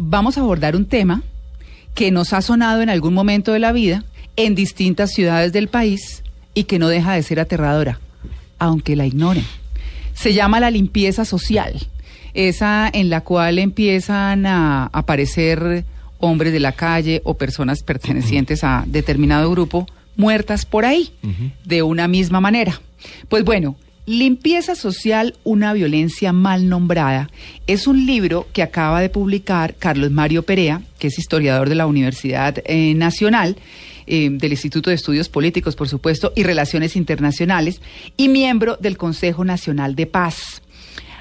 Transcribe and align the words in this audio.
vamos 0.00 0.36
a 0.36 0.40
abordar 0.40 0.76
un 0.76 0.86
tema 0.86 1.22
que 1.94 2.10
nos 2.10 2.32
ha 2.32 2.42
sonado 2.42 2.82
en 2.82 2.90
algún 2.90 3.14
momento 3.14 3.52
de 3.52 3.58
la 3.58 3.72
vida 3.72 4.04
en 4.36 4.54
distintas 4.54 5.12
ciudades 5.12 5.52
del 5.52 5.68
país 5.68 6.22
y 6.54 6.64
que 6.64 6.78
no 6.78 6.88
deja 6.88 7.14
de 7.14 7.22
ser 7.22 7.40
aterradora, 7.40 8.00
aunque 8.58 8.96
la 8.96 9.06
ignoren. 9.06 9.44
Se 10.14 10.34
llama 10.34 10.60
la 10.60 10.70
limpieza 10.70 11.24
social, 11.24 11.86
esa 12.34 12.88
en 12.92 13.10
la 13.10 13.22
cual 13.22 13.58
empiezan 13.58 14.46
a 14.46 14.86
aparecer 14.86 15.84
hombres 16.18 16.52
de 16.52 16.60
la 16.60 16.72
calle 16.72 17.22
o 17.24 17.34
personas 17.34 17.82
pertenecientes 17.82 18.62
a 18.64 18.84
determinado 18.86 19.50
grupo 19.50 19.86
muertas 20.16 20.66
por 20.66 20.84
ahí, 20.84 21.12
de 21.64 21.82
una 21.82 22.08
misma 22.08 22.40
manera. 22.40 22.80
Pues 23.28 23.44
bueno, 23.44 23.76
Limpieza 24.10 24.74
Social, 24.74 25.36
una 25.44 25.72
violencia 25.72 26.32
mal 26.32 26.68
nombrada, 26.68 27.30
es 27.68 27.86
un 27.86 28.06
libro 28.06 28.48
que 28.52 28.64
acaba 28.64 29.00
de 29.00 29.08
publicar 29.08 29.76
Carlos 29.76 30.10
Mario 30.10 30.42
Perea, 30.42 30.82
que 30.98 31.06
es 31.06 31.18
historiador 31.20 31.68
de 31.68 31.76
la 31.76 31.86
Universidad 31.86 32.60
eh, 32.64 32.92
Nacional, 32.94 33.54
eh, 34.08 34.28
del 34.32 34.50
Instituto 34.50 34.90
de 34.90 34.96
Estudios 34.96 35.28
Políticos, 35.28 35.76
por 35.76 35.88
supuesto, 35.88 36.32
y 36.34 36.42
Relaciones 36.42 36.96
Internacionales, 36.96 37.80
y 38.16 38.28
miembro 38.28 38.76
del 38.80 38.96
Consejo 38.96 39.44
Nacional 39.44 39.94
de 39.94 40.06
Paz. 40.06 40.60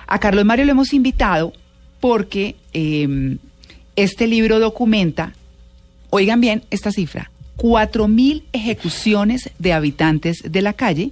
A 0.07 0.19
Carlos 0.19 0.45
Mario 0.45 0.65
lo 0.65 0.71
hemos 0.71 0.91
invitado 0.91 1.53
porque 1.99 2.55
em, 2.73 3.37
este 3.95 4.25
libro 4.25 4.59
documenta, 4.59 5.33
oigan 6.09 6.41
bien 6.41 6.63
esta 6.71 6.91
cifra, 6.91 7.29
4.000 7.57 8.45
ejecuciones 8.51 9.51
de 9.59 9.73
habitantes 9.73 10.41
de 10.43 10.61
la 10.63 10.73
calle, 10.73 11.11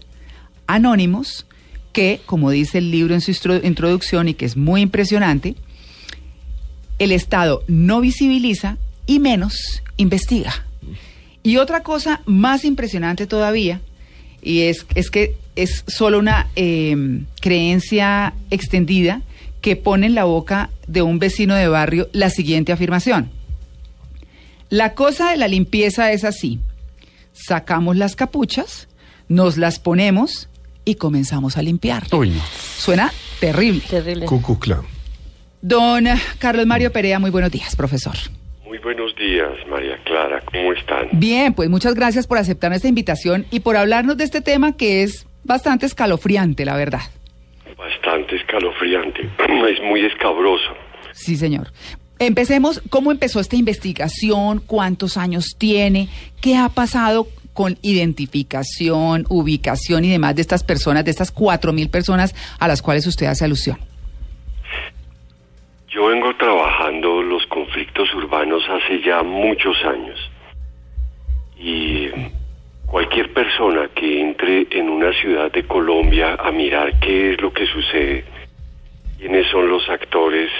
anónimos, 0.65 1.45
que, 1.97 2.21
como 2.27 2.51
dice 2.51 2.77
el 2.77 2.91
libro 2.91 3.15
en 3.15 3.21
su 3.21 3.31
introducción 3.63 4.27
y 4.27 4.35
que 4.35 4.45
es 4.45 4.55
muy 4.55 4.81
impresionante, 4.81 5.55
el 6.99 7.11
Estado 7.11 7.63
no 7.67 8.01
visibiliza 8.01 8.77
y 9.07 9.19
menos 9.19 9.81
investiga. 9.97 10.63
Y 11.41 11.57
otra 11.57 11.81
cosa 11.81 12.21
más 12.27 12.65
impresionante 12.65 13.25
todavía, 13.25 13.81
y 14.43 14.59
es, 14.59 14.85
es 14.93 15.09
que 15.09 15.37
es 15.55 15.85
solo 15.87 16.19
una 16.19 16.51
em, 16.55 17.25
creencia 17.41 18.35
extendida 18.51 19.23
que 19.61 19.75
pone 19.75 20.05
en 20.05 20.13
la 20.13 20.25
boca 20.25 20.69
de 20.85 21.01
un 21.01 21.17
vecino 21.17 21.55
de 21.55 21.67
barrio 21.67 22.09
la 22.11 22.29
siguiente 22.29 22.71
afirmación. 22.71 23.31
La 24.69 24.93
cosa 24.93 25.31
de 25.31 25.37
la 25.37 25.47
limpieza 25.47 26.11
es 26.11 26.23
así. 26.23 26.59
Sacamos 27.33 27.97
las 27.97 28.15
capuchas, 28.15 28.87
nos 29.29 29.57
las 29.57 29.79
ponemos 29.79 30.47
y 30.87 30.95
comenzamos 30.95 31.57
a 31.57 31.61
limpiar. 31.61 32.07
Suena 32.07 33.11
terrible. 33.41 33.81
Terrible. 33.89 34.25
Don 35.61 36.05
Carlos 36.39 36.65
Mario 36.65 36.93
Perea, 36.93 37.19
muy 37.19 37.29
buenos 37.29 37.51
días, 37.51 37.75
profesor. 37.75 38.15
Muy 38.65 38.77
buenos 38.77 39.13
días, 39.17 39.51
María 39.69 40.01
Clara. 40.05 40.41
¿Cómo 40.45 40.71
están? 40.71 41.09
Bien, 41.11 41.53
pues 41.53 41.69
muchas 41.69 41.93
gracias 41.93 42.25
por 42.25 42.37
aceptar 42.37 42.71
esta 42.71 42.87
invitación 42.87 43.45
y 43.51 43.59
por 43.59 43.75
hablarnos 43.75 44.15
de 44.15 44.23
este 44.23 44.39
tema 44.39 44.77
que 44.77 45.03
es 45.03 45.27
bastante 45.43 45.85
escalofriante, 45.85 46.63
la 46.63 46.77
verdad. 46.77 47.01
Bastante 47.77 48.37
escalofriante. 48.37 49.29
Es 49.67 49.83
muy 49.83 50.05
escabroso. 50.05 50.69
Sí, 51.11 51.35
señor. 51.35 51.73
Empecemos, 52.19 52.81
¿cómo 52.89 53.11
empezó 53.11 53.41
esta 53.41 53.57
investigación? 53.57 54.63
¿Cuántos 54.65 55.17
años 55.17 55.55
tiene? 55.57 56.07
¿Qué 56.39 56.55
ha 56.55 56.69
pasado 56.69 57.27
con 57.57 57.75
identificación, 57.81 59.25
ubicación 59.29 60.05
y 60.05 60.11
demás 60.11 60.35
de 60.35 60.43
estas 60.43 60.63
personas, 60.63 61.03
de 61.03 61.09
estas 61.09 61.31
cuatro 61.31 61.73
mil 61.73 61.89
personas 61.89 62.35
a 62.59 62.67
las 62.67 62.83
cuales 62.83 63.07
usted 63.07 63.25
hace 63.25 63.45
alusión? 63.45 63.79
Yo 65.89 66.05
vengo 66.05 66.35
trabajando 66.35 67.23
los 67.23 67.47
conflictos 67.47 68.13
urbanos 68.13 68.61
hace 68.69 69.01
ya 69.01 69.23
muchos 69.23 69.75
años 69.85 70.19
y 71.57 72.09
cualquier 72.85 73.33
persona 73.33 73.89
que 73.95 74.21
entre 74.21 74.67
en 74.69 74.87
una 74.87 75.11
ciudad 75.13 75.51
de 75.51 75.65
Colombia 75.65 76.35
a 76.35 76.51
mirar 76.51 76.99
qué 76.99 77.33
es 77.33 77.41
lo 77.41 77.51
que 77.51 77.65
sucede, 77.65 78.23
quiénes 79.17 79.47
son 79.47 79.67
los 79.67 79.89
actores 79.89 80.51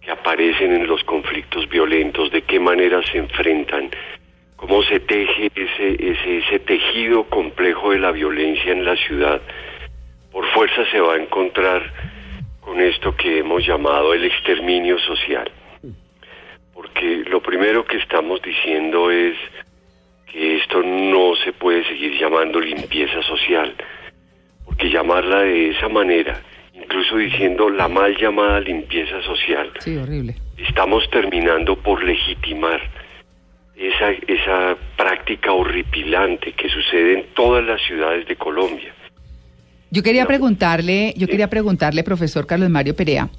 que 0.00 0.12
aparecen 0.12 0.72
en 0.72 0.86
los 0.86 1.02
conflictos 1.02 1.68
violentos, 1.68 2.30
de 2.30 2.42
qué 2.42 2.60
manera 2.60 3.02
se 3.10 3.18
enfrentan, 3.18 3.90
cómo 4.58 4.82
se 4.82 4.98
teje 4.98 5.50
ese, 5.54 6.10
ese, 6.10 6.38
ese 6.38 6.58
tejido 6.58 7.24
complejo 7.24 7.92
de 7.92 8.00
la 8.00 8.10
violencia 8.10 8.72
en 8.72 8.84
la 8.84 8.96
ciudad, 8.96 9.40
por 10.32 10.44
fuerza 10.52 10.84
se 10.90 11.00
va 11.00 11.14
a 11.14 11.22
encontrar 11.22 11.80
con 12.60 12.80
esto 12.80 13.16
que 13.16 13.38
hemos 13.38 13.64
llamado 13.64 14.12
el 14.12 14.24
exterminio 14.24 14.98
social. 14.98 15.50
Porque 16.74 17.22
lo 17.30 17.40
primero 17.40 17.84
que 17.84 17.98
estamos 17.98 18.42
diciendo 18.42 19.10
es 19.12 19.36
que 20.26 20.58
esto 20.58 20.82
no 20.82 21.36
se 21.36 21.52
puede 21.52 21.84
seguir 21.84 22.18
llamando 22.18 22.60
limpieza 22.60 23.22
social, 23.22 23.74
porque 24.64 24.90
llamarla 24.90 25.40
de 25.40 25.70
esa 25.70 25.88
manera, 25.88 26.42
incluso 26.74 27.16
diciendo 27.16 27.70
la 27.70 27.86
mal 27.86 28.16
llamada 28.16 28.60
limpieza 28.60 29.22
social, 29.22 29.72
sí, 29.78 29.96
horrible. 29.96 30.34
estamos 30.58 31.08
terminando 31.10 31.76
por 31.76 32.02
legitimar 32.02 32.97
esa, 33.98 34.10
esa 34.26 34.76
práctica 34.96 35.52
horripilante 35.52 36.52
que 36.52 36.68
sucede 36.68 37.20
en 37.20 37.26
todas 37.34 37.64
las 37.64 37.80
ciudades 37.82 38.26
de 38.26 38.36
Colombia. 38.36 38.94
Yo 39.90 40.02
quería 40.02 40.26
preguntarle, 40.26 41.14
yo 41.16 41.26
quería 41.26 41.48
preguntarle, 41.48 42.04
profesor 42.04 42.46
Carlos 42.46 42.68
Mario 42.68 42.94
Perea, 42.94 43.30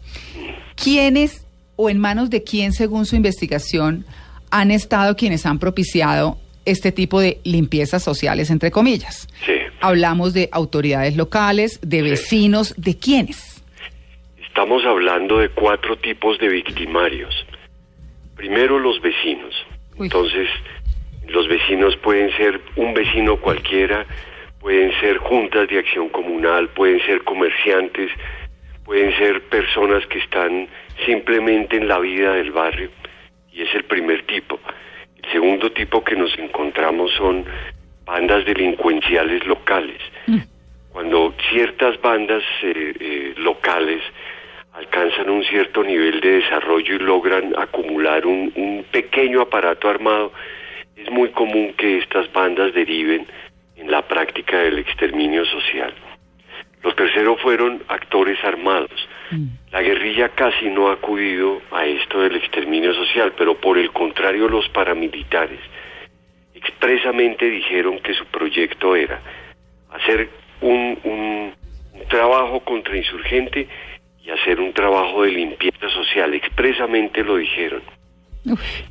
¿quiénes 0.75 1.45
o 1.75 1.89
en 1.89 1.99
manos 1.99 2.29
de 2.29 2.43
quién, 2.43 2.73
según 2.73 3.05
su 3.05 3.15
investigación, 3.15 4.05
han 4.49 4.71
estado 4.71 5.15
quienes 5.15 5.45
han 5.45 5.59
propiciado 5.59 6.39
este 6.65 6.91
tipo 6.91 7.19
de 7.19 7.39
limpiezas 7.43 8.03
sociales, 8.03 8.49
entre 8.49 8.71
comillas? 8.71 9.27
Sí. 9.45 9.53
Hablamos 9.79 10.33
de 10.33 10.49
autoridades 10.51 11.15
locales, 11.15 11.79
de 11.83 12.01
vecinos, 12.01 12.73
¿de 12.77 12.97
quiénes? 12.97 13.63
Estamos 14.47 14.83
hablando 14.85 15.37
de 15.37 15.49
cuatro 15.49 15.97
tipos 15.99 16.39
de 16.39 16.49
victimarios. 16.49 17.33
Primero 18.35 18.79
los 18.79 18.99
vecinos. 19.01 19.53
Entonces, 19.99 20.47
los 21.27 21.47
vecinos 21.47 21.95
pueden 21.97 22.35
ser 22.37 22.59
un 22.75 22.93
vecino 22.93 23.37
cualquiera, 23.37 24.05
pueden 24.59 24.91
ser 24.99 25.17
juntas 25.17 25.67
de 25.69 25.79
acción 25.79 26.09
comunal, 26.09 26.69
pueden 26.69 26.99
ser 27.05 27.23
comerciantes, 27.23 28.11
pueden 28.83 29.15
ser 29.17 29.41
personas 29.43 30.05
que 30.07 30.19
están 30.19 30.67
simplemente 31.05 31.77
en 31.77 31.87
la 31.87 31.99
vida 31.99 32.33
del 32.33 32.51
barrio, 32.51 32.89
y 33.51 33.61
es 33.61 33.73
el 33.75 33.83
primer 33.83 34.25
tipo. 34.25 34.59
El 35.21 35.31
segundo 35.31 35.71
tipo 35.71 36.03
que 36.03 36.15
nos 36.15 36.37
encontramos 36.39 37.11
son 37.13 37.45
bandas 38.05 38.45
delincuenciales 38.45 39.45
locales. 39.45 40.01
Mm. 40.27 40.39
Cuando 40.91 41.33
ciertas 41.51 42.01
bandas 42.01 42.43
eh, 42.63 42.93
eh, 42.99 43.33
locales 43.37 44.01
alcanzan 44.79 45.29
un 45.29 45.43
cierto 45.43 45.83
nivel 45.83 46.21
de 46.21 46.39
desarrollo 46.39 46.95
y 46.95 46.99
logran 46.99 47.53
acumular 47.57 48.25
un, 48.25 48.51
un 48.55 48.85
pequeño 48.91 49.41
aparato 49.41 49.89
armado, 49.89 50.31
es 50.95 51.09
muy 51.11 51.29
común 51.29 51.73
que 51.77 51.97
estas 51.97 52.31
bandas 52.31 52.73
deriven 52.73 53.27
en 53.75 53.91
la 53.91 54.01
práctica 54.07 54.57
del 54.59 54.79
exterminio 54.79 55.45
social. 55.45 55.93
Los 56.81 56.95
terceros 56.95 57.41
fueron 57.41 57.83
actores 57.89 58.41
armados. 58.43 59.07
Mm. 59.31 59.47
La 59.71 59.81
guerrilla 59.81 60.29
casi 60.29 60.69
no 60.69 60.89
ha 60.89 60.93
acudido 60.93 61.61
a 61.71 61.85
esto 61.85 62.21
del 62.21 62.37
exterminio 62.37 62.93
social, 62.93 63.33
pero 63.37 63.55
por 63.55 63.77
el 63.77 63.91
contrario 63.91 64.47
los 64.47 64.67
paramilitares 64.69 65.59
expresamente 66.53 67.49
dijeron 67.49 67.99
que 67.99 68.13
su 68.13 68.25
proyecto 68.25 68.95
era 68.95 69.21
hacer 69.91 70.29
un, 70.61 70.97
un, 71.03 71.53
un 71.93 72.07
trabajo 72.07 72.59
contrainsurgente 72.61 73.67
y 74.29 74.39
hacer 74.39 74.59
un 74.59 74.73
trabajo 74.73 75.23
de 75.23 75.31
limpieza 75.31 75.89
social. 75.89 76.33
Expresamente 76.33 77.23
lo 77.23 77.37
dijeron. 77.37 77.81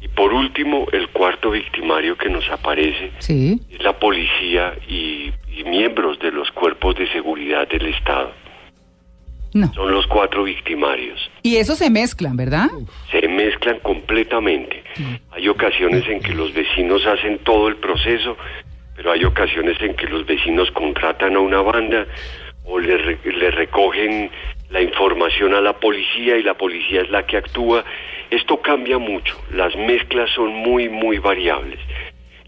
Y 0.00 0.08
por 0.08 0.32
último, 0.32 0.86
el 0.92 1.08
cuarto 1.08 1.50
victimario 1.50 2.16
que 2.16 2.28
nos 2.28 2.48
aparece 2.50 3.10
es 3.18 3.82
la 3.82 3.98
policía 3.98 4.74
y, 4.88 5.32
miembros 5.66 6.18
de 6.20 6.30
los 6.30 6.50
cuerpos 6.52 6.94
de 6.96 7.10
seguridad 7.12 7.66
del 7.68 7.86
Estado. 7.86 8.32
Son 9.74 9.90
los 9.90 10.06
cuatro 10.06 10.44
victimarios. 10.44 11.18
Y 11.42 11.56
eso 11.56 11.74
se 11.74 11.90
mezclan, 11.90 12.36
¿verdad? 12.36 12.68
Se 13.10 13.26
mezclan 13.26 13.80
completamente. 13.80 14.84
Hay 15.32 15.48
ocasiones 15.48 16.06
en 16.08 16.20
que 16.20 16.32
los 16.34 16.54
vecinos 16.54 17.04
hacen 17.06 17.38
todo 17.40 17.68
el 17.68 17.76
proceso, 17.76 18.36
pero 18.94 19.10
hay 19.12 19.24
ocasiones 19.24 19.76
en 19.80 19.94
que 19.94 20.06
los 20.06 20.24
vecinos 20.26 20.70
contratan 20.70 21.34
a 21.34 21.40
una 21.40 21.60
banda 21.60 22.06
o 22.64 22.78
le, 22.78 23.18
le 23.24 23.50
recogen 23.50 24.30
la 24.70 24.82
información 24.82 25.54
a 25.54 25.60
la 25.60 25.74
policía 25.74 26.36
y 26.36 26.42
la 26.42 26.54
policía 26.54 27.02
es 27.02 27.10
la 27.10 27.26
que 27.26 27.36
actúa. 27.36 27.84
Esto 28.30 28.60
cambia 28.60 28.98
mucho, 28.98 29.36
las 29.52 29.74
mezclas 29.76 30.30
son 30.30 30.52
muy, 30.52 30.88
muy 30.88 31.18
variables. 31.18 31.78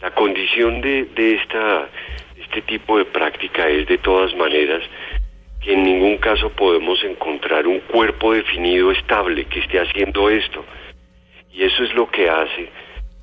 La 0.00 0.10
condición 0.12 0.80
de, 0.80 1.04
de 1.04 1.34
esta, 1.34 1.88
este 2.40 2.62
tipo 2.62 2.98
de 2.98 3.04
práctica 3.04 3.68
es 3.68 3.86
de 3.86 3.98
todas 3.98 4.34
maneras 4.34 4.82
que 5.62 5.74
en 5.74 5.84
ningún 5.84 6.16
caso 6.18 6.50
podemos 6.50 7.02
encontrar 7.04 7.66
un 7.66 7.80
cuerpo 7.80 8.32
definido 8.32 8.90
estable 8.92 9.44
que 9.44 9.60
esté 9.60 9.78
haciendo 9.78 10.30
esto. 10.30 10.64
Y 11.52 11.64
eso 11.64 11.84
es 11.84 11.94
lo 11.94 12.10
que 12.10 12.30
hace 12.30 12.70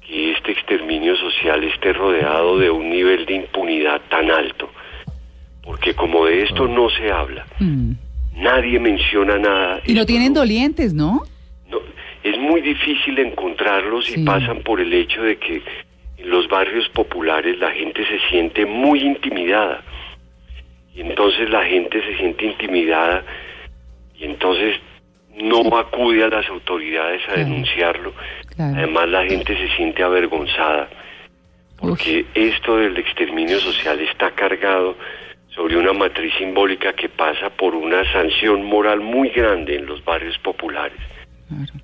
que 0.06 0.32
este 0.32 0.52
exterminio 0.52 1.16
social 1.18 1.64
esté 1.64 1.94
rodeado 1.94 2.58
de 2.58 2.70
un 2.70 2.90
nivel 2.90 3.26
de 3.26 3.34
impunidad 3.36 4.02
tan 4.10 4.30
alto. 4.32 4.70
Porque 5.64 5.96
como 5.96 6.26
de 6.26 6.44
esto 6.44 6.68
no 6.68 6.90
se 6.90 7.12
habla, 7.12 7.46
Mm. 7.60 7.94
Nadie 8.38 8.80
menciona 8.80 9.38
nada. 9.38 9.82
Y 9.86 9.94
no 9.94 10.06
tienen 10.06 10.34
dolientes, 10.34 10.94
¿no? 10.94 11.22
no, 11.70 11.80
es 12.24 12.38
muy 12.38 12.62
difícil 12.62 13.18
encontrarlos 13.20 14.06
Sí. 14.06 14.22
y 14.22 14.26
pasan 14.26 14.62
por 14.64 14.80
el 14.80 14.94
hecho 14.94 15.22
de 15.24 15.38
que 15.38 15.62
en 16.18 16.30
los 16.30 16.48
barrios 16.48 16.88
populares 16.90 17.58
la 17.60 17.72
gente 17.72 18.06
se 18.06 18.20
siente 18.30 18.66
muy 18.66 19.00
intimidada. 19.02 19.84
Y 20.96 21.02
entonces 21.02 21.50
la 21.50 21.64
gente 21.64 22.02
se 22.02 22.18
siente 22.18 22.46
intimidada 22.46 23.24
y 24.16 24.24
entonces 24.26 24.76
no 25.36 25.78
acude 25.78 26.24
a 26.24 26.30
las 26.30 26.48
autoridades 26.50 27.22
a 27.24 27.34
Claro. 27.34 27.40
denunciarlo. 27.42 28.14
Claro. 28.56 28.76
Además 28.78 29.10
la 29.10 29.26
gente 29.26 29.56
se 29.56 29.76
siente 29.76 30.02
avergonzada 30.02 30.90
porque 31.80 32.26
esto 32.34 32.78
del 32.78 32.98
exterminio 32.98 33.60
social 33.60 34.00
está 34.02 34.32
cargado 34.32 34.96
sobre 35.58 35.76
una 35.76 35.92
matriz 35.92 36.32
simbólica 36.38 36.94
que 36.94 37.10
pasa 37.10 37.50
por 37.50 37.74
una 37.74 38.10
sanción 38.14 38.64
moral 38.64 39.02
muy 39.02 39.30
grande 39.30 39.76
en 39.76 39.88
los 39.88 40.06
barrios 40.06 40.38
populares. 40.38 41.00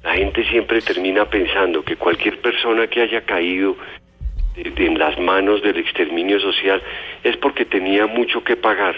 La 0.04 0.14
gente 0.14 0.46
siempre 0.46 0.80
termina 0.82 1.26
pensando 1.26 1.84
que 1.84 1.96
cualquier 1.96 2.40
persona 2.40 2.86
que 2.86 3.02
haya 3.02 3.22
caído 3.22 3.76
en 4.56 5.00
las 5.00 5.18
manos 5.18 5.64
del 5.64 5.78
exterminio 5.78 6.40
social 6.40 6.84
es 7.24 7.36
porque 7.38 7.66
tenía 7.66 8.06
mucho 8.06 8.44
que 8.44 8.56
pagar 8.56 8.96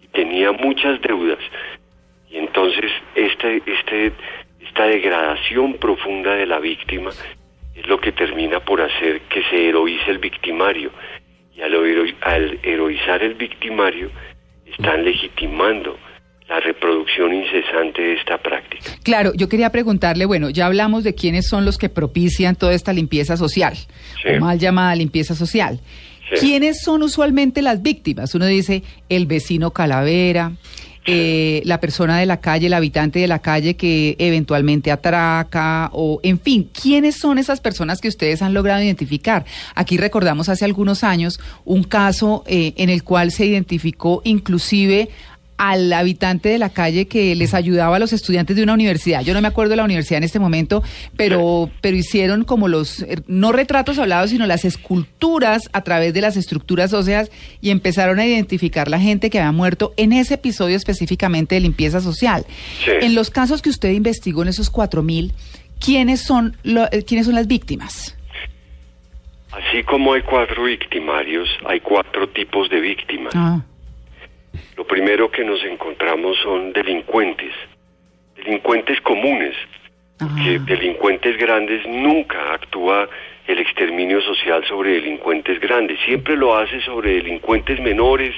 y 0.00 0.06
tenía 0.06 0.52
muchas 0.52 1.00
deudas. 1.00 1.40
Y 2.30 2.36
entonces 2.36 2.92
este, 3.16 3.60
este, 3.66 4.12
esta 4.60 4.86
degradación 4.86 5.74
profunda 5.74 6.36
de 6.36 6.46
la 6.46 6.60
víctima 6.60 7.10
es 7.74 7.86
lo 7.88 8.00
que 8.00 8.12
termina 8.12 8.60
por 8.60 8.80
hacer 8.80 9.22
que 9.22 9.42
se 9.50 9.68
heroice 9.68 10.08
el 10.08 10.18
victimario. 10.18 10.92
Y 11.62 11.64
al, 11.64 11.74
hero- 11.74 12.16
al 12.22 12.58
heroizar 12.64 13.22
el 13.22 13.34
victimario 13.34 14.10
están 14.66 15.04
legitimando 15.04 15.96
la 16.48 16.58
reproducción 16.60 17.32
incesante 17.32 18.02
de 18.02 18.14
esta 18.14 18.36
práctica. 18.38 18.84
Claro, 19.04 19.32
yo 19.34 19.48
quería 19.48 19.70
preguntarle, 19.70 20.24
bueno, 20.26 20.50
ya 20.50 20.66
hablamos 20.66 21.04
de 21.04 21.14
quiénes 21.14 21.46
son 21.48 21.64
los 21.64 21.78
que 21.78 21.88
propician 21.88 22.56
toda 22.56 22.74
esta 22.74 22.92
limpieza 22.92 23.36
social, 23.36 23.74
Sí. 23.74 24.28
o 24.36 24.40
mal 24.40 24.58
llamada 24.58 24.94
limpieza 24.96 25.34
social. 25.34 25.78
Sí. 26.34 26.46
¿Quiénes 26.46 26.82
son 26.82 27.02
usualmente 27.02 27.62
las 27.62 27.80
víctimas? 27.82 28.34
Uno 28.34 28.46
dice 28.46 28.82
el 29.08 29.26
vecino 29.26 29.70
calavera, 29.70 30.52
eh, 31.04 31.62
la 31.64 31.80
persona 31.80 32.18
de 32.18 32.26
la 32.26 32.40
calle, 32.40 32.68
el 32.68 32.74
habitante 32.74 33.18
de 33.18 33.26
la 33.26 33.40
calle 33.40 33.74
que 33.74 34.14
eventualmente 34.18 34.92
atraca, 34.92 35.90
o 35.92 36.20
en 36.22 36.38
fin, 36.38 36.70
¿quiénes 36.72 37.16
son 37.16 37.38
esas 37.38 37.60
personas 37.60 38.00
que 38.00 38.08
ustedes 38.08 38.40
han 38.40 38.54
logrado 38.54 38.82
identificar? 38.82 39.44
Aquí 39.74 39.96
recordamos 39.96 40.48
hace 40.48 40.64
algunos 40.64 41.02
años 41.02 41.40
un 41.64 41.82
caso 41.82 42.44
eh, 42.46 42.74
en 42.76 42.88
el 42.88 43.02
cual 43.02 43.32
se 43.32 43.46
identificó 43.46 44.22
inclusive 44.24 45.08
al 45.64 45.92
habitante 45.92 46.48
de 46.48 46.58
la 46.58 46.70
calle 46.70 47.06
que 47.06 47.36
les 47.36 47.54
ayudaba 47.54 47.94
a 47.94 47.98
los 48.00 48.12
estudiantes 48.12 48.56
de 48.56 48.64
una 48.64 48.74
universidad. 48.74 49.22
Yo 49.22 49.32
no 49.32 49.40
me 49.40 49.46
acuerdo 49.46 49.70
de 49.70 49.76
la 49.76 49.84
universidad 49.84 50.18
en 50.18 50.24
este 50.24 50.40
momento, 50.40 50.82
pero, 51.16 51.70
pero 51.80 51.96
hicieron 51.96 52.42
como 52.42 52.66
los, 52.66 53.02
eh, 53.02 53.22
no 53.28 53.52
retratos 53.52 54.00
hablados, 54.00 54.30
sino 54.30 54.44
las 54.46 54.64
esculturas 54.64 55.70
a 55.72 55.82
través 55.82 56.14
de 56.14 56.20
las 56.20 56.36
estructuras 56.36 56.92
óseas 56.92 57.30
y 57.60 57.70
empezaron 57.70 58.18
a 58.18 58.26
identificar 58.26 58.88
la 58.88 58.98
gente 58.98 59.30
que 59.30 59.38
había 59.38 59.52
muerto 59.52 59.94
en 59.96 60.12
ese 60.12 60.34
episodio 60.34 60.76
específicamente 60.76 61.54
de 61.54 61.60
limpieza 61.60 62.00
social. 62.00 62.44
Sí. 62.84 62.90
En 63.00 63.14
los 63.14 63.30
casos 63.30 63.62
que 63.62 63.70
usted 63.70 63.90
investigó 63.92 64.42
en 64.42 64.48
esos 64.48 64.68
cuatro 64.68 65.04
mil, 65.04 65.32
¿quiénes 65.78 66.22
son, 66.22 66.56
lo- 66.64 66.90
eh, 66.90 67.04
¿quiénes 67.06 67.26
son 67.26 67.36
las 67.36 67.46
víctimas? 67.46 68.16
Así 69.52 69.84
como 69.84 70.14
hay 70.14 70.22
cuatro 70.22 70.64
victimarios, 70.64 71.48
hay 71.68 71.78
cuatro 71.80 72.28
tipos 72.30 72.68
de 72.70 72.80
víctimas. 72.80 73.32
Ah, 73.36 73.60
Lo 74.76 74.86
primero 74.86 75.30
que 75.30 75.44
nos 75.44 75.62
encontramos 75.64 76.36
son 76.42 76.72
delincuentes, 76.72 77.52
delincuentes 78.36 79.00
comunes, 79.02 79.54
que 80.18 80.56
ah, 80.56 80.64
delincuentes 80.66 81.36
grandes 81.36 81.86
nunca 81.86 82.54
actúa 82.54 83.08
el 83.46 83.58
exterminio 83.58 84.20
social 84.22 84.64
sobre 84.66 84.92
delincuentes 84.92 85.58
grandes, 85.60 85.98
siempre 86.06 86.36
lo 86.36 86.56
hace 86.56 86.80
sobre 86.82 87.14
delincuentes 87.14 87.80
menores, 87.80 88.32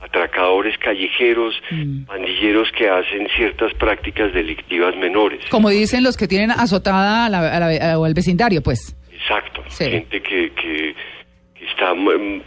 atracadores 0.00 0.78
callejeros, 0.78 1.54
Mm. 1.70 2.04
pandilleros 2.04 2.70
que 2.72 2.88
hacen 2.88 3.28
ciertas 3.36 3.74
prácticas 3.74 4.32
delictivas 4.32 4.94
menores. 4.96 5.40
como 5.50 5.68
dicen 5.70 6.04
los 6.04 6.16
que 6.16 6.28
tienen 6.28 6.52
azotada 6.52 7.26
a 7.26 7.28
la- 7.28 7.56
a 7.56 7.60
la- 7.60 7.92
a- 7.92 7.98
o 7.98 8.04
al 8.04 8.14
vecindario, 8.14 8.62
pues. 8.62 8.94
Exacto, 9.12 9.62
Sí. 9.68 9.84
gente 9.90 10.22
que, 10.22 10.52
que, 10.52 10.94
que 11.54 11.64
está 11.66 11.92
mm, 11.94 12.40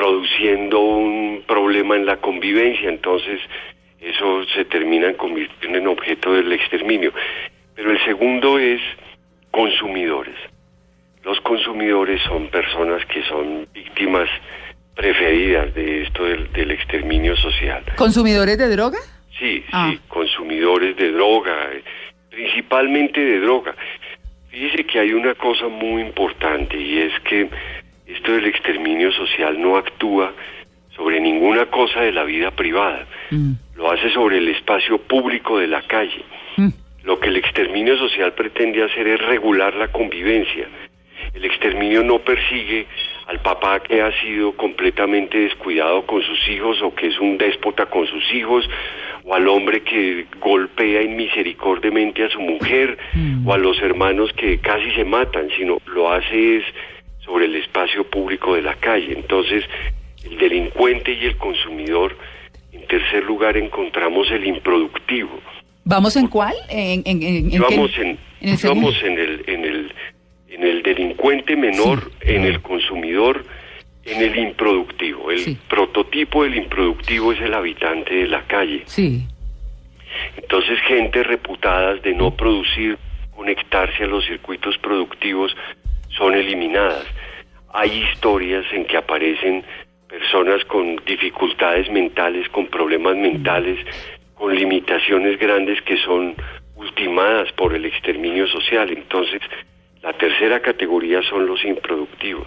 produciendo 0.00 0.78
un 0.80 1.42
problema 1.46 1.96
en 1.96 2.04
la 2.04 2.18
convivencia, 2.18 2.88
entonces 2.90 3.40
eso 3.98 4.44
se 4.54 4.66
termina 4.66 5.14
convirtiendo 5.14 5.78
en 5.78 5.86
objeto 5.86 6.34
del 6.34 6.52
exterminio. 6.52 7.12
Pero 7.74 7.90
el 7.92 8.04
segundo 8.04 8.58
es 8.58 8.80
consumidores. 9.50 10.36
Los 11.24 11.40
consumidores 11.40 12.20
son 12.24 12.48
personas 12.48 13.04
que 13.06 13.22
son 13.24 13.66
víctimas 13.72 14.28
preferidas 14.94 15.74
de 15.74 16.02
esto 16.02 16.24
del, 16.24 16.52
del 16.52 16.70
exterminio 16.72 17.34
social. 17.36 17.82
¿Consumidores 17.96 18.58
de 18.58 18.68
droga? 18.68 18.98
Sí, 19.38 19.64
Ah. 19.72 19.88
sí, 19.90 19.98
consumidores 20.08 20.94
de 20.96 21.12
droga, 21.12 21.70
principalmente 22.30 23.18
de 23.20 23.40
droga. 23.40 23.74
Fíjese 24.50 24.84
que 24.84 24.98
hay 25.00 25.12
una 25.12 25.34
cosa 25.34 25.68
muy 25.68 26.02
importante 26.02 26.78
y 26.78 26.98
es 26.98 27.12
que 27.20 27.48
esto 28.26 28.32
del 28.32 28.46
exterminio 28.46 29.12
social 29.12 29.60
no 29.60 29.76
actúa 29.76 30.32
sobre 30.96 31.20
ninguna 31.20 31.66
cosa 31.66 32.00
de 32.00 32.10
la 32.12 32.24
vida 32.24 32.50
privada, 32.50 33.06
Mm, 33.30 33.52
lo 33.76 33.90
hace 33.90 34.10
sobre 34.10 34.38
el 34.38 34.48
espacio 34.48 34.98
público 34.98 35.58
de 35.58 35.66
la 35.68 35.82
calle. 35.82 36.24
mm. 36.56 36.68
Lo 37.04 37.20
que 37.20 37.28
el 37.28 37.36
exterminio 37.36 37.96
social 37.96 38.32
pretende 38.32 38.82
hacer 38.82 39.06
es 39.06 39.20
regular 39.20 39.74
la 39.74 39.88
convivencia. 39.92 40.66
El 41.34 41.44
exterminio 41.44 42.02
no 42.02 42.18
persigue 42.18 42.86
al 43.28 43.40
papá 43.42 43.80
que 43.80 44.00
ha 44.02 44.10
sido 44.20 44.52
completamente 44.56 45.38
descuidado 45.38 46.04
con 46.06 46.22
sus 46.22 46.48
hijos 46.48 46.80
o 46.82 46.94
que 46.94 47.06
es 47.08 47.20
un 47.20 47.36
déspota 47.38 47.86
con 47.86 48.06
sus 48.08 48.32
hijos, 48.32 48.68
o 49.24 49.34
al 49.34 49.46
hombre 49.48 49.82
que 49.82 50.26
golpea 50.40 51.02
inmisericordiamente 51.02 52.24
a 52.24 52.30
su 52.30 52.40
mujer, 52.40 52.96
Mm. 53.14 53.46
o 53.46 53.52
a 53.54 53.58
los 53.58 53.80
hermanos 53.82 54.32
que 54.32 54.58
casi 54.58 54.90
se 54.92 55.04
matan, 55.04 55.48
sino 55.56 55.78
lo 55.86 56.10
hace 56.12 56.56
es 56.56 56.64
sobre 57.26 57.44
el 57.46 57.56
espacio 57.56 58.08
público 58.08 58.54
de 58.54 58.62
la 58.62 58.74
calle. 58.76 59.12
Entonces, 59.12 59.64
el 60.24 60.38
delincuente 60.38 61.12
y 61.12 61.24
el 61.26 61.36
consumidor, 61.36 62.16
en 62.72 62.86
tercer 62.86 63.24
lugar 63.24 63.56
encontramos 63.56 64.30
el 64.30 64.46
improductivo. 64.46 65.40
¿Vamos 65.84 66.16
en 66.16 66.28
cuál? 66.28 66.54
¿En, 66.68 67.02
en, 67.04 67.22
en, 67.22 67.52
en 67.52 67.60
Vamos 67.60 67.90
qué? 67.94 68.02
en, 68.02 68.18
¿En 68.40 68.48
el 68.54 68.58
vamos 68.68 69.02
en 69.02 69.18
el 69.18 69.44
en 69.46 69.64
el 69.64 69.92
en 70.48 70.62
el 70.64 70.82
delincuente 70.82 71.54
menor, 71.56 72.10
Sí. 72.22 72.32
en 72.34 72.44
el 72.44 72.62
consumidor, 72.62 73.44
en 74.04 74.22
el 74.22 74.38
improductivo. 74.38 75.30
El 75.30 75.40
Sí. 75.40 75.58
prototipo 75.68 76.44
del 76.44 76.56
improductivo 76.56 77.32
es 77.32 77.40
el 77.40 77.52
habitante 77.54 78.14
de 78.14 78.26
la 78.28 78.42
calle. 78.46 78.82
Sí. 78.86 79.26
Entonces, 80.36 80.78
gente 80.88 81.22
reputadas 81.24 82.00
de 82.02 82.14
no 82.14 82.34
producir, 82.34 82.96
conectarse 83.34 84.04
a 84.04 84.06
los 84.06 84.24
circuitos 84.24 84.78
productivos, 84.78 85.54
son 86.16 86.34
eliminadas. 86.34 87.06
Hay 87.72 88.04
historias 88.10 88.64
en 88.72 88.86
que 88.86 88.96
aparecen 88.96 89.64
personas 90.08 90.64
con 90.64 90.96
dificultades 91.04 91.90
mentales, 91.90 92.48
con 92.48 92.68
problemas 92.68 93.16
mentales, 93.16 93.78
con 94.34 94.54
limitaciones 94.54 95.38
grandes 95.38 95.80
que 95.82 95.96
son 95.98 96.34
ultimadas 96.76 97.52
por 97.52 97.74
el 97.74 97.84
exterminio 97.84 98.46
social. 98.46 98.90
Entonces, 98.90 99.40
la 100.02 100.12
tercera 100.12 100.60
categoría 100.60 101.22
son 101.22 101.46
los 101.46 101.64
improductivos. 101.64 102.46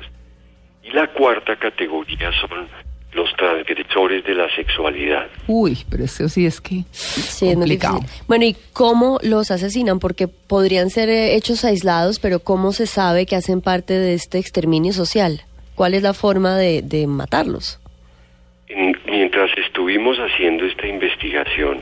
Y 0.83 0.91
la 0.91 1.07
cuarta 1.07 1.57
categoría 1.57 2.31
son 2.33 2.67
los 3.13 3.33
transgresores 3.35 4.23
de 4.23 4.35
la 4.35 4.47
sexualidad. 4.55 5.27
Uy, 5.47 5.77
pero 5.89 6.03
eso 6.03 6.29
sí 6.29 6.45
es 6.45 6.61
que 6.61 6.83
Sí, 6.91 7.49
es 7.49 7.55
complicado. 7.55 7.99
difícil. 7.99 8.23
Bueno, 8.27 8.45
¿y 8.45 8.55
cómo 8.73 9.19
los 9.23 9.49
asesinan? 9.51 9.99
Porque 9.99 10.27
podrían 10.27 10.89
ser 10.91 11.09
eh, 11.09 11.35
hechos 11.35 11.65
aislados, 11.65 12.19
pero 12.19 12.39
¿cómo 12.39 12.71
se 12.71 12.85
sabe 12.85 13.25
que 13.25 13.35
hacen 13.35 13.61
parte 13.61 13.93
de 13.93 14.13
este 14.13 14.37
exterminio 14.37 14.93
social? 14.93 15.41
¿Cuál 15.75 15.95
es 15.95 16.03
la 16.03 16.13
forma 16.13 16.55
de, 16.57 16.81
de 16.83 17.07
matarlos? 17.07 17.79
En- 18.67 18.95
mientras 19.07 19.49
estuvimos 19.57 20.17
haciendo 20.17 20.65
esta 20.65 20.85
investigación, 20.87 21.81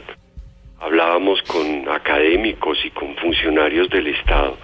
hablábamos 0.79 1.41
con 1.43 1.89
académicos 1.89 2.77
y 2.85 2.91
con 2.91 3.15
funcionarios 3.17 3.89
del 3.89 4.07
Estado 4.07 4.57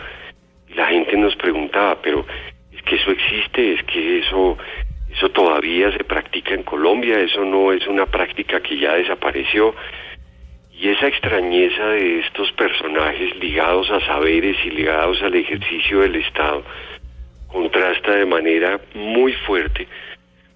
y 0.70 0.74
la 0.76 0.88
gente 0.88 1.18
nos 1.18 1.36
preguntaba, 1.36 2.02
pero 2.02 2.26
es 2.72 2.82
que 2.84 2.96
eso 2.96 3.12
existe, 3.12 3.74
es 3.74 3.84
que 3.84 4.20
eso 4.20 4.58
eso 5.16 5.30
todavía 5.30 5.92
se 5.92 6.04
practica 6.04 6.54
en 6.54 6.64
Colombia, 6.64 7.20
eso 7.20 7.46
no 7.46 7.72
es 7.72 7.86
una 7.88 8.08
práctica 8.08 8.62
que 8.62 8.78
ya 8.78 8.96
desapareció. 8.96 9.76
Y 10.72 10.90
esa 10.90 11.08
extrañeza 11.08 11.88
de 11.90 12.20
estos 12.22 12.52
personajes 12.54 13.36
ligados 13.38 13.90
a 13.92 14.00
saberes 14.06 14.58
y 14.66 14.72
ligados 14.72 15.22
al 15.22 15.36
ejercicio 15.36 16.00
del 16.00 16.16
Estado 16.16 16.64
contrasta 17.48 18.16
de 18.16 18.26
manera 18.26 18.82
muy 18.96 19.34
fuerte 19.46 19.88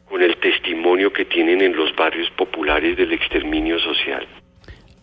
con 0.10 0.24
el 0.24 0.36
testimonio 0.38 1.14
que 1.14 1.26
tienen 1.26 1.62
en 1.62 1.76
los 1.76 1.96
barrios 1.96 2.30
populares 2.32 2.98
del 2.98 3.14
exterminio 3.14 3.78
social. 3.80 4.26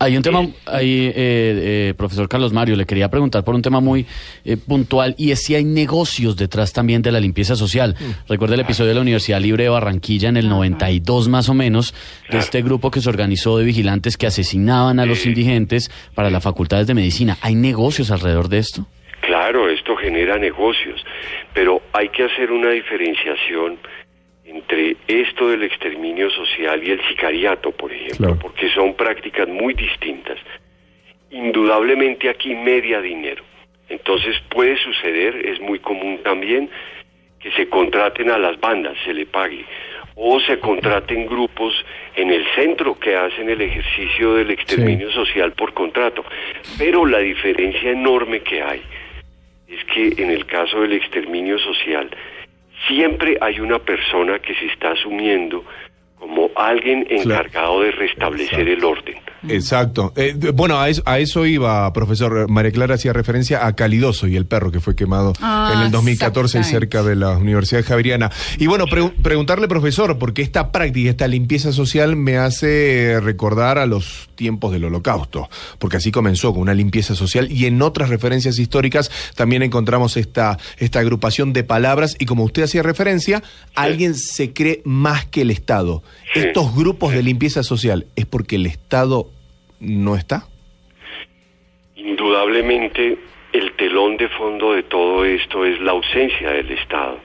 Hay 0.05 0.19
un 0.19 0.23
tema, 0.23 0.41
ahí, 0.67 1.07
eh, 1.07 1.13
eh, 1.17 1.95
profesor 1.97 2.29
Carlos 2.29 2.53
Mario, 2.53 2.77
le 2.77 2.85
quería 2.85 3.09
preguntar 3.09 3.43
por 3.43 3.55
un 3.55 3.63
tema 3.63 3.81
muy 3.81 4.05
eh, 4.45 4.59
puntual 4.59 5.15
y 5.17 5.31
es 5.31 5.41
si 5.41 5.55
hay 5.55 5.65
negocios 5.65 6.37
detrás 6.37 6.75
también 6.75 7.01
de 7.01 7.11
la 7.11 7.21
limpieza 7.21 7.57
social. 7.57 7.97
Mm. 7.99 8.29
Recuerda 8.29 8.55
el 8.55 8.61
episodio 8.61 8.91
de 8.91 8.97
la 8.97 9.01
Universidad 9.01 9.41
Libre 9.41 9.63
de 9.63 9.71
Barranquilla 9.71 10.29
en 10.29 10.37
el 10.37 10.51
92 10.51 11.29
más 11.29 11.49
o 11.49 11.55
menos, 11.55 11.95
de 12.29 12.37
este 12.37 12.61
grupo 12.61 12.91
que 12.91 13.01
se 13.01 13.09
organizó 13.09 13.57
de 13.57 13.65
vigilantes 13.65 14.19
que 14.19 14.27
asesinaban 14.27 15.01
a 15.01 15.07
los 15.07 15.25
indigentes 15.25 15.91
para 16.15 16.29
las 16.29 16.43
facultades 16.43 16.87
de 16.87 16.93
medicina. 16.93 17.39
¿Hay 17.41 17.55
negocios 17.55 18.11
alrededor 18.11 18.51
de 18.51 18.59
esto? 18.59 18.87
Claro, 19.23 19.71
esto 19.71 19.97
genera 19.97 20.37
negocios, 20.37 21.03
pero 21.55 21.81
hay 21.95 22.11
que 22.11 22.25
hacer 22.25 22.51
una 22.51 22.69
diferenciación 22.69 23.79
entre 24.45 24.97
esto 25.09 25.49
del 25.49 25.63
exterminio 25.63 26.31
social 26.31 26.83
y 26.83 26.91
el 26.91 27.01
sicariato, 27.09 27.71
por 27.73 27.93
ejemplo, 27.93 28.39
porque 28.39 28.69
son 28.71 28.95
prácticas 28.95 29.49
muy 29.49 29.75
distintas. 29.75 30.39
Indudablemente 31.31 32.29
aquí 32.29 32.55
media 32.55 33.01
dinero. 33.01 33.43
Entonces 33.89 34.37
puede 34.51 34.77
suceder, 34.77 35.47
es 35.47 35.61
muy 35.61 35.79
común 35.79 36.21
también, 36.23 36.71
que 37.41 37.51
se 37.53 37.69
contraten 37.69 38.31
a 38.31 38.39
las 38.39 38.59
bandas, 38.61 38.97
se 39.05 39.13
le 39.13 39.27
pague, 39.27 39.65
o 40.15 40.41
se 40.41 40.59
contraten 40.59 41.27
grupos 41.27 41.75
en 42.17 42.31
el 42.31 42.45
centro 42.55 42.99
que 42.99 43.17
hacen 43.17 43.51
el 43.51 43.61
ejercicio 43.61 44.35
del 44.35 44.51
exterminio 44.51 45.11
social 45.11 45.53
por 45.53 45.75
contrato. 45.75 46.25
Pero 46.79 47.05
la 47.05 47.19
diferencia 47.19 47.91
enorme 47.91 48.41
que 48.41 48.63
hay 48.63 48.83
es 49.69 49.85
que 49.87 50.23
en 50.23 50.31
el 50.31 50.47
caso 50.47 50.83
del 50.83 50.93
exterminio 50.93 51.59
social, 51.59 52.09
siempre 52.87 53.37
hay 53.41 53.61
una 53.61 53.79
persona 53.79 54.39
que 54.39 54.55
se 54.55 54.67
está 54.67 54.93
asumiendo 54.93 55.65
como 56.19 56.51
alguien 56.57 57.07
encargado 57.11 57.83
de 57.83 57.91
restablecer 57.93 58.69
el 58.69 58.85
orden. 58.85 59.17
Exacto. 59.49 60.13
Eh, 60.17 60.35
bueno, 60.55 60.79
a 60.81 61.19
eso, 61.19 61.47
iba, 61.47 61.93
profesor. 61.93 62.49
María 62.51 62.73
Clara 62.73 62.95
hacía 62.95 63.13
referencia 63.13 63.67
a 63.67 63.75
Calidoso 63.75 64.27
y 64.27 64.37
el 64.37 64.47
perro 64.47 64.71
que 64.71 64.81
fue 64.81 64.97
quemado 64.97 65.33
ah, 65.41 65.73
en 65.75 65.83
el 65.83 65.91
2014 65.91 66.61
y 66.61 66.65
cerca 66.65 67.03
de 67.03 67.17
la 67.17 67.37
Universidad 67.37 67.85
Javeriana. 67.85 68.31
Y 68.59 68.67
bueno, 68.67 68.87
preguntarle, 69.23 69.69
profesor, 69.69 70.19
porque 70.19 70.43
esta 70.43 70.73
práctica, 70.73 71.11
esta 71.11 71.29
limpieza 71.29 71.73
social 71.73 72.17
me 72.17 72.39
hace 72.39 73.21
recordar 73.21 73.79
a 73.79 73.87
los 73.87 74.29
tiempos 74.35 74.73
del 74.73 74.85
holocausto, 74.85 75.49
porque 75.79 75.99
así 75.99 76.11
comenzó 76.11 76.53
con 76.53 76.63
una 76.63 76.75
limpieza 76.75 77.15
social 77.15 77.51
y 77.51 77.67
en 77.67 77.81
otras 77.83 78.09
referencias 78.09 78.59
históricas 78.59 79.11
también 79.35 79.63
encontramos 79.63 80.17
esta, 80.17 80.59
esta 80.79 81.01
agrupación 81.01 81.53
de 81.53 81.65
palabras 81.65 82.17
y 82.19 82.27
como 82.27 82.45
usted 82.45 82.65
hacía 82.65 82.83
referencia, 82.83 83.43
alguien 83.75 84.15
se 84.15 84.53
cree 84.53 84.83
más 84.85 85.25
que 85.27 85.43
el 85.43 85.51
Estado. 85.51 86.03
Estos 86.35 86.75
grupos 86.75 87.13
de 87.13 87.23
limpieza 87.23 87.63
social, 87.63 88.07
¿es 88.17 88.27
porque 88.27 88.57
el 88.57 88.67
Estado 88.67 89.31
no 89.85 90.17
está? 90.17 90.45
Indudablemente 91.97 93.19
el 93.53 93.73
telón 93.73 94.17
de 94.17 94.29
fondo 94.29 94.73
de 94.73 94.83
todo 94.83 95.25
esto 95.25 95.65
es 95.65 95.81
la 95.81 95.93
ausencia 95.93 96.51
del 96.51 96.71
Estado. 96.73 97.19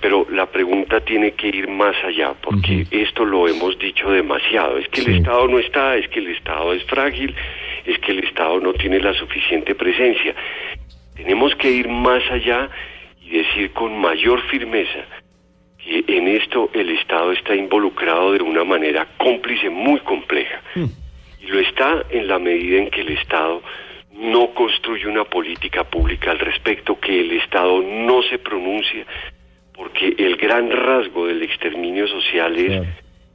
Pero 0.00 0.26
la 0.30 0.46
pregunta 0.46 1.00
tiene 1.00 1.32
que 1.32 1.48
ir 1.48 1.68
más 1.68 1.94
allá, 2.04 2.34
porque 2.42 2.86
esto 2.90 3.24
lo 3.24 3.46
hemos 3.46 3.78
dicho 3.78 4.10
demasiado. 4.10 4.76
Es 4.78 4.88
que 4.88 5.02
el 5.02 5.16
Estado 5.18 5.46
no 5.46 5.58
está, 5.60 5.96
es 5.96 6.08
que 6.08 6.18
el 6.18 6.28
Estado 6.28 6.72
es 6.72 6.82
frágil, 6.84 7.34
es 7.86 7.98
que 8.00 8.12
el 8.12 8.24
Estado 8.24 8.58
no 8.60 8.72
tiene 8.74 8.98
la 8.98 9.14
suficiente 9.14 9.74
presencia. 9.74 10.34
Tenemos 11.14 11.54
que 11.54 11.70
ir 11.70 11.88
más 11.88 12.22
allá 12.30 12.68
y 13.22 13.30
decir 13.30 13.72
con 13.72 13.96
mayor 14.00 14.42
firmeza 14.48 15.04
que 15.78 16.04
en 16.08 16.28
esto 16.28 16.70
el 16.74 16.90
Estado 16.90 17.32
está 17.32 17.54
involucrado 17.54 18.32
de 18.32 18.42
una 18.42 18.64
manera 18.64 19.06
cómplice 19.16 19.70
muy 19.70 20.00
compleja. 20.00 20.60
Mm. 20.74 21.01
Y 21.42 21.46
lo 21.48 21.58
está 21.58 22.04
en 22.10 22.28
la 22.28 22.38
medida 22.38 22.78
en 22.78 22.90
que 22.90 23.00
el 23.00 23.10
Estado 23.18 23.62
no 24.14 24.54
construye 24.54 25.06
una 25.06 25.24
política 25.24 25.84
pública 25.84 26.30
al 26.30 26.38
respecto, 26.38 26.98
que 27.00 27.20
el 27.20 27.32
Estado 27.32 27.82
no 27.82 28.22
se 28.22 28.38
pronuncia, 28.38 29.04
porque 29.74 30.14
el 30.18 30.36
gran 30.36 30.70
rasgo 30.70 31.26
del 31.26 31.42
exterminio 31.42 32.06
social 32.06 32.56
es 32.56 32.86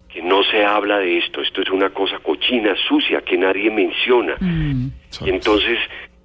que 0.07 0.21
no 0.21 0.43
se 0.43 0.63
habla 0.63 0.99
de 0.99 1.17
esto, 1.17 1.41
esto 1.41 1.61
es 1.61 1.69
una 1.69 1.89
cosa 1.89 2.19
cochina, 2.19 2.75
sucia, 2.87 3.21
que 3.21 3.37
nadie 3.37 3.69
menciona. 3.69 4.35
Mm. 4.39 4.87
Y 5.25 5.29
entonces 5.29 5.79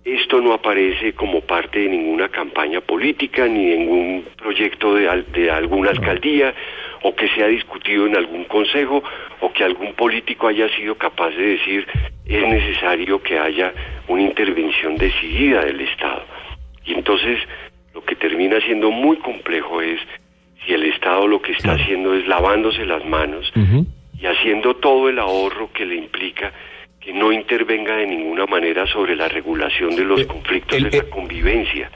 esto 0.04 0.40
no 0.40 0.52
aparece 0.52 1.12
como 1.14 1.40
parte 1.40 1.80
de 1.80 1.88
ninguna 1.88 2.28
campaña 2.28 2.80
política, 2.80 3.46
ni 3.46 3.70
de 3.70 3.78
ningún 3.78 4.24
proyecto 4.36 4.94
de, 4.94 5.24
de 5.32 5.50
alguna 5.50 5.90
alcaldía, 5.90 6.54
o 7.02 7.14
que 7.14 7.28
se 7.28 7.42
ha 7.42 7.48
discutido 7.48 8.06
en 8.06 8.16
algún 8.16 8.44
consejo 8.44 9.02
o 9.40 9.52
que 9.52 9.64
algún 9.64 9.94
político 9.94 10.48
haya 10.48 10.68
sido 10.76 10.96
capaz 10.96 11.30
de 11.30 11.56
decir 11.56 11.86
es 12.24 12.48
necesario 12.48 13.22
que 13.22 13.38
haya 13.38 13.72
una 14.08 14.22
intervención 14.22 14.96
decidida 14.96 15.64
del 15.64 15.80
Estado. 15.80 16.24
Y 16.84 16.94
entonces 16.94 17.38
lo 17.94 18.04
que 18.04 18.14
termina 18.16 18.60
siendo 18.60 18.90
muy 18.90 19.16
complejo 19.18 19.82
es 19.82 20.00
si 20.64 20.72
el 20.72 20.84
Estado 20.84 21.26
lo 21.26 21.42
que 21.42 21.52
está 21.52 21.72
haciendo 21.72 22.14
es 22.14 22.26
lavándose 22.26 22.84
las 22.86 23.04
manos 23.04 23.52
y 24.18 24.26
haciendo 24.26 24.76
todo 24.76 25.08
el 25.08 25.18
ahorro 25.18 25.72
que 25.72 25.84
le 25.84 25.96
implica 25.96 26.52
que 27.00 27.12
no 27.12 27.32
intervenga 27.32 27.96
de 27.96 28.06
ninguna 28.06 28.46
manera 28.46 28.86
sobre 28.86 29.16
la 29.16 29.26
regulación 29.26 29.96
de 29.96 30.04
los 30.04 30.20
eh, 30.20 30.26
conflictos 30.26 30.80
de 30.80 30.98
la 30.98 31.10
convivencia. 31.10 31.90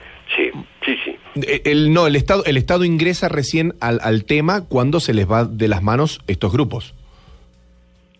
Eh, 1.42 1.62
el, 1.64 1.92
no, 1.92 2.06
el 2.06 2.16
Estado, 2.16 2.44
el 2.44 2.56
Estado 2.56 2.84
ingresa 2.84 3.28
recién 3.28 3.74
al, 3.80 4.00
al 4.02 4.24
tema 4.24 4.64
cuando 4.66 5.00
se 5.00 5.14
les 5.14 5.30
va 5.30 5.44
de 5.44 5.68
las 5.68 5.82
manos 5.82 6.20
estos 6.26 6.52
grupos. 6.52 6.94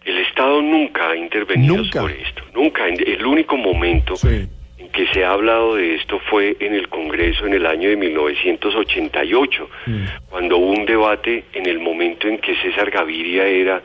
El 0.05 0.19
Estado 0.19 0.63
nunca 0.63 1.11
ha 1.11 1.17
intervenido 1.17 1.85
sobre 1.85 2.23
esto, 2.23 2.43
nunca. 2.55 2.87
El 2.87 3.27
único 3.27 3.57
momento 3.57 4.15
en 4.25 4.49
que 4.93 5.07
se 5.13 5.25
ha 5.25 5.33
hablado 5.33 5.75
de 5.75 5.97
esto 5.97 6.21
fue 6.31 6.57
en 6.61 6.75
el 6.75 6.89
Congreso 6.89 7.47
en 7.47 7.55
el 7.55 7.67
año 7.67 7.89
de 7.89 7.97
1988, 7.97 9.69
mm. 9.87 10.05
cuando 10.31 10.59
hubo 10.59 10.71
un 10.71 10.87
debate 10.87 11.45
en 11.53 11.67
el 11.67 11.81
momento 11.81 12.29
en 12.29 12.39
que 12.39 12.55
César 12.63 12.91
Gaviria 12.91 13.47
era 13.47 13.83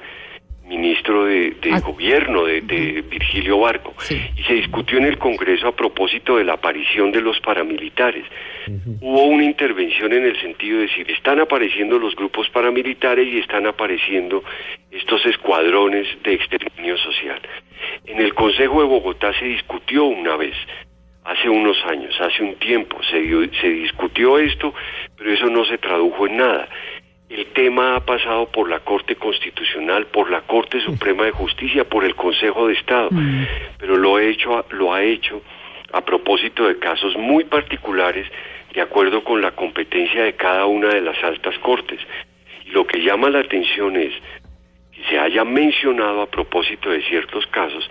ministro 0.72 1.25
de, 1.25 1.54
ah. 1.72 1.82
gobierno 1.82 2.46
de, 2.46 2.62
Virgilio 3.01 3.60
Barco 3.60 3.94
y 4.10 4.44
se 4.44 4.54
discutió 4.54 4.98
en 4.98 5.06
el 5.06 5.18
Congreso 5.18 5.68
a 5.68 5.75
propósito 5.75 6.38
de 6.38 6.46
la 6.46 6.54
aparición 6.54 7.12
de 7.12 7.22
los 7.22 7.40
paramilitares. 7.42 8.25
Hubo 9.01 9.24
una 9.24 9.44
intervención 9.44 10.13
en 10.13 10.25
el 10.25 10.40
sentido 10.40 10.78
de 10.78 10.88
decir, 10.88 11.12
están 11.12 11.40
apareciendo 11.40 12.00
los 12.00 12.16
grupos 12.16 12.50
paramilitares 12.50 13.28
y 13.28 13.40
están 13.40 13.68
apareciendo 13.68 14.44
estos 14.90 15.25
escuadrones 15.25 16.08
de 16.24 16.34
exterminio 16.34 16.98
social. 16.98 17.42
En 18.06 18.22
el 18.22 18.34
Consejo 18.34 18.82
de 18.82 18.88
Bogotá 18.88 19.34
se 19.38 19.46
discutió 19.46 20.06
una 20.06 20.38
vez, 20.38 20.56
hace 21.25 21.50
unos 21.50 21.78
años, 21.86 22.16
hace 22.22 22.44
un 22.44 22.56
tiempo, 22.56 22.98
se, 23.04 23.22
se 23.60 23.70
discutió 23.70 24.38
esto, 24.40 24.74
pero 25.18 25.34
eso 25.34 25.48
no 25.48 25.66
se 25.66 25.78
tradujo 25.78 26.28
en 26.28 26.38
nada. 26.38 26.70
El 27.32 27.46
tema 27.54 27.96
ha 27.96 28.06
pasado 28.06 28.48
por 28.48 28.70
la 28.70 28.82
Corte 28.82 29.16
Constitucional, 29.16 30.08
por 30.08 30.30
la 30.30 30.42
Corte 30.42 30.82
Suprema 30.82 31.24
de 31.24 31.32
Justicia, 31.32 31.86
por 31.86 32.04
el 32.04 32.14
Consejo 32.14 32.68
de 32.68 32.74
Estado, 32.74 33.10
mm. 33.10 33.46
pero 33.80 33.96
lo, 33.96 34.20
he 34.20 34.30
hecho, 34.30 34.66
lo 34.72 34.94
ha 34.94 35.02
hecho 35.02 35.42
a 35.94 36.02
propósito 36.02 36.68
de 36.68 36.78
casos 36.78 37.16
muy 37.16 37.46
particulares 37.46 38.28
de 38.74 38.82
acuerdo 38.82 39.24
con 39.24 39.42
la 39.42 39.52
competencia 39.52 40.24
de 40.26 40.34
cada 40.34 40.66
una 40.66 40.90
de 40.90 41.00
las 41.00 41.24
altas 41.24 41.58
cortes. 41.60 42.02
Y 42.66 42.72
lo 42.72 42.86
que 42.86 43.02
llama 43.02 43.30
la 43.30 43.40
atención 43.40 43.96
es 43.96 44.12
que 44.92 45.04
se 45.10 45.18
haya 45.18 45.46
mencionado 45.46 46.22
a 46.22 46.30
propósito 46.30 46.90
de 46.90 47.02
ciertos 47.04 47.48
casos 47.48 47.90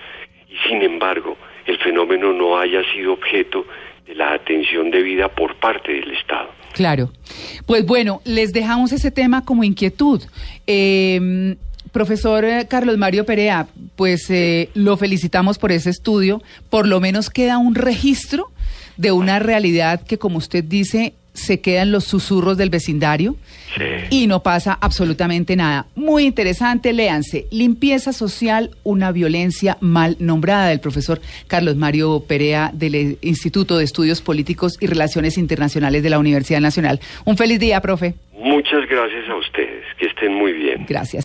y 0.50 0.56
sin 0.68 0.82
embargo 0.82 1.38
el 1.64 1.78
fenómeno 1.78 2.35
no 2.35 2.59
haya 2.59 2.82
sido 2.92 3.14
objeto 3.14 3.64
de 4.07 4.14
la 4.14 4.35
atención 4.35 4.90
debida 4.90 5.28
por 5.28 5.57
parte 5.57 5.92
del 5.92 6.11
Estado. 6.12 6.50
Claro. 6.73 7.11
Pues 7.66 7.85
bueno, 7.85 8.21
les 8.25 8.52
dejamos 8.52 8.92
ese 8.92 9.11
tema 9.11 9.45
como 9.45 9.64
inquietud. 9.64 10.23
Em, 10.66 11.57
profesor 11.92 12.45
eh, 12.45 12.66
Carlos 12.69 12.97
Mario 12.99 13.25
Perea, 13.25 13.66
pues 13.97 14.30
eh, 14.30 14.71
lo 14.75 14.97
felicitamos 14.97 15.59
por 15.59 15.73
ese 15.73 15.90
estudio. 15.90 16.42
Por 16.69 16.87
lo 16.87 17.00
menos 17.00 17.30
queda 17.30 17.59
un 17.59 17.75
registro 17.75 18.50
de 18.97 19.12
una 19.12 19.38
realidad 19.38 20.02
que, 20.02 20.19
como 20.19 20.38
usted 20.38 20.62
dice, 20.62 21.14
se 21.32 21.60
quedan 21.60 21.92
los 21.92 22.04
susurros 22.04 22.56
del 22.56 22.70
vecindario 22.70 23.37
y 24.10 24.26
no 24.26 24.42
pasa 24.42 24.76
absolutamente 24.80 25.56
nada. 25.56 25.87
Muy 25.94 26.25
interesante, 26.25 26.92
léanse. 26.92 27.46
Limpieza 27.50 28.12
social, 28.12 28.70
una 28.82 29.12
violencia 29.12 29.76
mal 29.80 30.16
nombrada 30.18 30.68
del 30.68 30.80
profesor 30.80 31.20
Carlos 31.46 31.76
Mario 31.76 32.25
Perea 32.26 32.70
del 32.72 33.18
Instituto 33.22 33.78
de 33.78 33.84
Estudios 33.84 34.20
Políticos 34.22 34.76
y 34.80 34.87
Relaciones 34.87 35.38
Internacionales 35.38 36.02
de 36.02 36.10
la 36.10 36.18
Universidad 36.18 36.60
Nacional. 36.60 37.00
Un 37.25 37.37
feliz 37.37 37.60
día, 37.60 37.80
profe. 37.80 38.14
Muchas 38.32 38.88
gracias 38.88 39.28
a 39.28 39.37
ustedes, 39.37 39.84
que 39.99 40.06
estén 40.06 40.32
muy 40.34 40.52
bien. 40.52 40.87
Gracias. 40.88 41.18